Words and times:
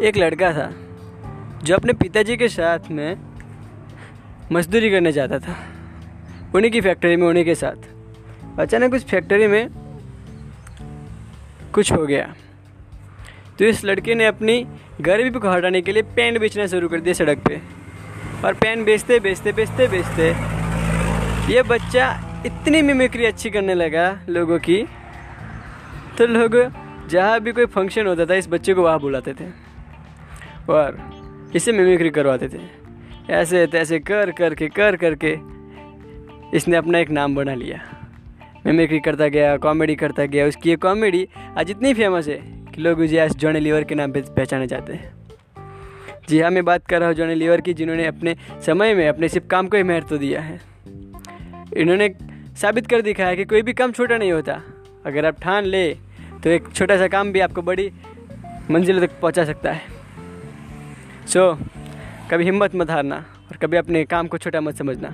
एक 0.00 0.16
लड़का 0.16 0.52
था, 0.52 0.70
जो 1.62 1.74
अपने 1.74 1.92
पिताजी 1.92 2.36
के 2.36 2.48
साथ 2.48 2.90
में 2.90 3.16
मजदूरी 4.52 4.90
करने 4.90 5.12
जाता 5.12 5.38
था। 5.38 5.56
उन्हीं 6.54 6.70
की 6.72 6.80
फैक्ट्री 6.80 7.16
में, 7.16 7.26
उन्हीं 7.28 7.44
के 7.44 7.54
साथ। 7.54 8.58
अचानक 8.60 8.94
उस 8.94 9.04
फैक्ट्री 9.04 9.46
में 9.46 9.68
कुछ 11.74 11.92
हो 11.92 12.06
गया। 12.06 12.34
तो 13.58 13.64
इस 13.64 13.84
लड़के 13.84 14.14
ने 14.14 14.26
अपनी 14.26 14.66
गरीबी 15.00 15.38
को 15.38 15.50
हटाने 15.50 15.82
के 15.82 15.92
लिए 15.92 16.02
पेन 16.16 16.38
बेचना 16.38 16.66
शुरू 16.66 16.88
कर 16.88 17.00
दिया 17.00 17.14
सड़क 17.14 17.38
पे। 17.38 17.60
और 18.44 18.54
पेन 18.54 18.84
बेचते 18.84 19.20
बेचते 19.20 19.52
बेचते 19.52 19.86
बेचते 19.88 20.28
ये 21.52 21.62
बच्चा 21.62 22.06
इतनी 22.46 22.82
मिमिक्री 22.82 23.24
अच्छी 23.24 23.50
करने 23.50 23.74
लगा 23.74 24.06
लोगों 24.28 24.58
की 24.58 24.82
तो 26.18 26.26
लोग 26.26 26.56
जहाँ 27.08 27.40
भी 27.40 27.52
कोई 27.52 27.66
फ़ंक्शन 27.66 28.06
होता 28.06 28.24
था, 28.26 28.34
इस 28.34 28.48
बच्चे 28.48 28.74
को 28.74 28.82
वहाँ 28.82 29.00
बुलाते 29.00 29.32
थे। 29.32 29.69
और 30.70 30.98
इसे 31.56 31.72
मिमिक्री 31.72 32.10
करवाते 32.10 32.48
थे? 32.48 32.60
ऐसे, 33.30 33.66
तैसे 33.66 33.98
कर, 33.98 34.30
करके 34.30 34.68
कर, 34.68 34.96
करके 34.96 35.36
इसने 36.56 36.76
अपना 36.76 36.98
एक 36.98 37.10
नाम 37.10 37.34
बना 37.34 37.54
लिया। 37.54 37.80
मिमिक्री 38.66 39.00
करता 39.00 39.28
गया 39.28 39.56
कॉमेडी 39.56 39.94
करता 39.94 40.24
गया। 40.24 40.46
उसकी 40.46 40.70
ये 40.70 40.76
कॉमेडी 40.76 41.28
आज 41.58 41.70
इतनी 41.70 41.94
फ़ेमस 41.94 42.28
है 42.28 42.38
कि 42.74 42.80
लोग 42.82 42.98
उसे 42.98 43.18
आज 43.18 43.36
जॉनी 43.36 43.60
लीवर 43.60 43.84
के 43.84 43.94
नाम 43.94 44.12
पर 44.12 44.20
पहचाने 44.20 44.66
जाते 44.66 44.92
हैं। 44.92 45.12
जी 46.28 46.40
हाँ 46.40 46.50
मैं 46.50 46.64
बात 46.64 46.86
कर 46.86 46.98
रहा 46.98 47.08
हूँ 47.08 47.16
जॉनी 47.16 47.34
लीवर 47.34 47.60
की, 47.60 47.74
जिन्होंने 47.74 48.06
अपने 48.06 48.36
समय 48.66 48.94
में, 48.94 49.08
अपने 49.08 49.28
सिर्फ़ 49.28 49.46
काम 49.46 49.68
को 49.68 49.76
ही 49.76 49.82
महत्व 49.82 50.16
दिया 50.18 50.40
है। 50.40 50.60
इन्होंने 51.76 52.14
साबित 52.56 52.86
कर 52.86 53.02
दिखाया 53.02 53.34
कि 53.34 53.44
कोई 53.44 53.62
भी 53.62 53.72
काम 53.72 53.92
छोटा 53.92 54.16
नहीं 54.16 54.32
होता। 54.32 54.60
अगर 55.06 55.26
आप 55.26 55.40
ठान 55.40 55.64
ले 55.64 55.88
तो 56.44 56.50
एक 56.50 56.68
छोटा 56.74 56.96
सा 56.96 57.08
काम 57.08 57.32
भी 57.32 57.40
आपको 57.40 57.62
बड़ी 57.62 57.90
मंजिल 58.70 59.06
तक 59.06 59.20
पहुँचा 59.20 59.44
सकता 59.44 59.72
है। 59.72 59.99
सो 61.26 61.50
so, 61.50 61.58
कभी 62.30 62.44
हिम्मत 62.44 62.74
मत 62.74 62.90
हारना 62.90 63.16
और 63.50 63.56
कभी 63.56 63.76
अपने 63.76 64.04
काम 64.04 64.26
को 64.26 64.38
छोटा 64.38 64.60
मत 64.60 64.76
समझना 64.76 65.08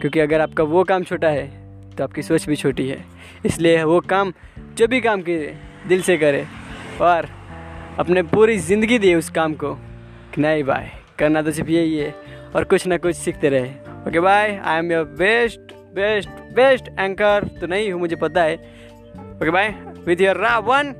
क्योंकि 0.00 0.20
अगर 0.20 0.40
आपका 0.40 0.64
वो 0.64 0.84
काम 0.84 1.04
छोटा 1.04 1.28
है 1.28 1.46
तो 1.96 2.04
आपकी 2.04 2.22
सोच 2.22 2.46
भी 2.46 2.56
छोटी 2.56 2.88
है। 2.88 3.04
इसलिए 3.46 3.82
वो 3.84 4.00
काम 4.00 4.32
जो 4.76 4.86
भी 4.88 5.00
काम 5.00 5.22
करे 5.22 5.54
दिल 5.88 6.02
से 6.02 6.16
करे 6.16 6.46
और 7.00 7.28
अपने 7.98 8.22
पूरी 8.24 8.56
ज़िंदगी 8.58 8.98
दिए 8.98 9.14
उस 9.14 9.30
काम 9.30 9.54
को 9.54 9.74
कि 10.34 10.40
नहीं 10.40 10.64
बाय 10.64 10.90
करना 11.18 11.42
तो 11.42 11.52
सिर्फ़ 11.52 11.70
यही 11.70 11.96
है 11.96 12.14
और 12.56 12.64
कुछ 12.64 12.86
ना 12.86 12.96
कुछ 12.96 13.16
सीखते 13.16 13.48
रहे। 13.48 13.70
Okay 14.08 14.20
bye 14.20 14.56
I 14.56 14.78
am 14.78 14.92
your 14.92 15.04
best 15.18 15.72
best 15.94 16.28
best 16.54 16.88
anchor 16.98 17.48
तो 17.60 17.66
नहीं 17.66 17.92
हूँ 17.92 18.00
मुझे 18.00 18.16
पता 18.16 18.42
है। 18.42 18.54
ओके 18.54 19.50
बाय 19.50 19.68
विथ 20.06 20.20
योर 20.20 20.36
रा 20.36 20.58
one 20.60 20.94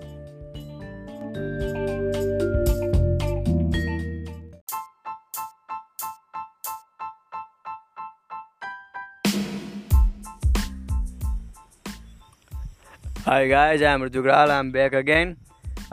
hi 13.32 13.46
guys 13.48 13.82
I 13.82 13.94
am 13.94 14.04
Ritugral 14.04 14.50
I 14.50 14.58
am 14.58 14.72
back 14.72 14.94
again 14.94 15.36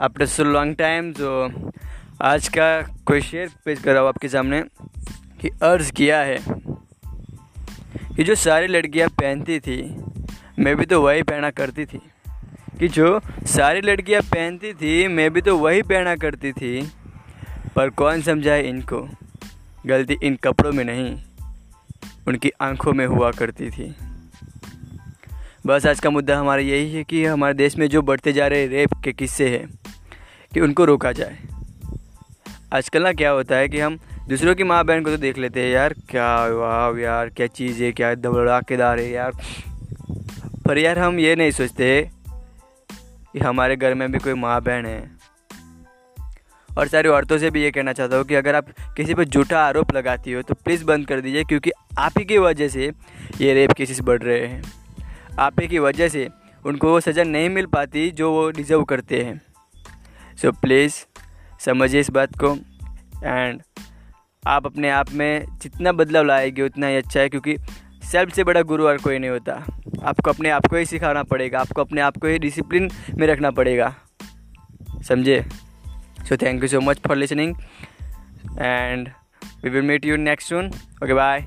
after 0.00 0.26
so 0.26 0.44
long 0.44 0.76
time 0.76 1.12
तो 1.12 1.28
आज 2.22 2.48
का 2.48 2.82
कोई 2.82 3.20
शेयर 3.20 3.50
पेश 3.64 3.80
कर 3.82 3.92
रहा 3.92 4.00
हूँ 4.00 4.08
आपके 4.08 4.28
सामने 4.28 4.62
कि 5.40 5.48
अर्ज़ 5.62 5.92
किया 5.92 6.20
है 6.20 6.38
कि 8.16 8.24
जो 8.24 8.34
सारी 8.34 8.66
लड़कियाँ 8.66 9.08
पहनती 9.08 9.58
थी, 9.60 9.96
मैं 10.58 10.76
भी 10.76 10.86
तो 10.86 11.00
वही 11.02 11.22
पहना 11.22 11.50
करती 11.50 11.84
थी। 11.84 12.00
कि 12.78 12.88
जो 12.88 13.20
सारी 13.46 13.80
लड़कियाँ 13.80 14.22
पहनती 14.22 14.72
थी, 14.72 15.08
मैं 15.08 15.30
भी 15.30 15.40
तो 15.40 15.56
वही 15.58 15.82
पहना 15.82 16.16
करती 16.16 16.52
थी। 16.52 16.92
पर 17.76 17.90
कौन 17.90 18.22
समझाए 18.22 18.62
इनको? 18.62 19.08
गलती 19.86 20.18
इन 20.22 20.36
कपड़ों 20.36 20.72
में 20.72 20.84
नहीं, 20.84 21.18
उनकी 22.28 22.50
आँखों 22.60 22.92
में 22.92 23.06
हुआ 23.06 23.30
करती 23.30 23.70
थी। 23.70 23.94
बस 25.66 25.86
आज 25.86 25.98
का 26.00 26.10
मुद्दा 26.10 26.38
हमारा 26.38 26.62
यही 26.62 26.92
है 26.92 27.02
कि 27.04 27.24
हमारे 27.24 27.54
देश 27.54 27.76
में 27.78 27.86
जो 27.88 28.00
बढ़ते 28.02 28.32
जा 28.32 28.46
रहे 28.46 28.66
रेप 28.66 28.92
के 29.04 29.12
किस्से 29.12 29.48
हैं, 29.48 29.66
कि 30.52 30.60
उनको 30.60 30.84
रोका 30.84 31.12
जाए। 31.12 31.36
आजकल 32.72 33.02
ना 33.02 33.12
क्या 33.12 33.30
होता 33.30 33.56
है 33.56 33.68
कि 33.68 33.80
हम 33.80 33.98
दूसरों 34.28 34.54
की 34.54 34.64
माँ 34.64 34.84
बहन 34.84 35.04
को 35.04 35.10
तो 35.10 35.16
देख 35.16 35.38
लेते 35.38 35.62
हैं, 35.62 35.70
यार 35.70 35.94
क्या 36.10 36.28
वाह 36.46 37.00
यार, 37.00 37.28
क्या 37.28 37.46
चीज़ 37.48 37.82
है, 37.82 37.92
क्या 37.92 38.14
दबड़ाकेदार 38.14 39.00
है 39.00 39.10
यार। 39.10 39.32
पर 40.66 40.78
यार 40.78 40.98
हम 40.98 41.18
ये 41.18 41.36
नहीं 41.36 41.50
सोचते 41.50 42.10
कि 42.90 43.38
हमारे 43.38 43.76
घर 43.76 43.94
में 43.94 44.10
भी 44.12 44.18
कोई 44.18 44.34
माँ 44.36 44.60
बहन 44.62 44.86
है। 44.86 45.10
और 46.70 46.88
सारी 46.88 47.08
औरतों 47.08 47.38
से 47.38 47.50
भी 47.50 47.62
ये 47.62 47.70
कहना 47.70 47.92
चाहता 47.92 48.16
हूँ 48.16 48.24
कि 48.24 48.34
अगर 48.34 48.54
आप 48.54 48.70
किसी 48.96 49.14
पर 49.14 49.24
झूठा 49.24 49.60
आरोप 49.60 49.94
लगाती 49.94 50.32
हो 50.32 50.42
तो 50.42 50.54
प्लीज़ 50.54 50.84
बंद 50.84 51.06
कर 51.06 51.20
दीजिए, 51.20 51.44
क्योंकि 51.44 51.70
आप 51.98 52.18
ही 52.18 52.24
की 52.24 52.38
वजह 52.38 52.68
से 52.68 52.92
ये 53.40 53.54
रेप 53.54 53.72
केसेस 53.72 54.00
बढ़ 54.00 54.22
रहे 54.22 54.46
हैं। 54.46 54.79
आप 55.38 55.60
की 55.60 55.78
वजह 55.78 56.08
से 56.08 56.28
उनको 56.66 56.90
वो 56.90 57.00
सज़ा 57.00 57.22
नहीं 57.22 57.48
मिल 57.48 57.66
पाती 57.66 58.10
जो 58.10 58.32
वो 58.32 58.50
डिज़र्व 58.50 58.84
करते 58.84 59.22
हैं। 59.24 59.40
सो 60.36 60.52
प्लीज़ 60.52 60.94
समझिए 61.60 62.00
इस 62.00 62.10
बात 62.10 62.38
को। 62.38 62.54
एंड 63.24 63.62
आप 64.46 64.66
अपने 64.66 64.90
आप 64.90 65.12
में 65.12 65.58
जितना 65.58 65.92
बदलाव 65.92 66.24
लाएगी, 66.24 66.62
उतना 66.62 66.86
ही 66.86 66.96
अच्छा 66.96 67.20
है, 67.20 67.28
क्योंकि 67.28 67.56
सेल्फ 68.02 68.32
से 68.32 68.44
बड़ा 68.44 68.62
गुरु 68.62 68.86
और 68.86 68.98
कोई 68.98 69.18
नहीं 69.18 69.30
होता। 69.30 69.52
आपको 70.04 70.30
अपने 70.30 70.50
आप 70.50 70.66
को 70.66 70.76
ही 70.76 70.86
सिखाना 70.86 71.22
पड़ेगा, 71.22 71.60
आपको 71.60 71.80
अपने 71.80 72.00
आप 72.00 72.16
को 72.16 72.26
ही 72.26 72.38
डिसिप्लिन 72.38 72.90
में 73.14 73.26
रखना 73.26 73.50
पड़ेगा। 73.50 73.94
समझे? 75.08 75.44
So 76.28 76.36
thank 76.36 76.62
you 76.62 76.68
so 76.68 76.80
much 76.80 77.00
for 77.06 77.16
listening 77.16 77.56
and 78.58 79.08
we 79.64 79.70
will 79.70 79.82
meet 79.82 80.04
you 80.04 80.16
next 80.16 80.48
soon 80.48 80.66
okay 81.04 81.14
bye 81.14 81.44